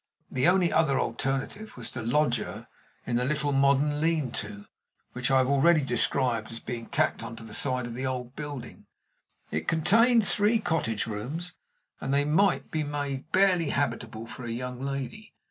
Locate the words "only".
0.47-0.73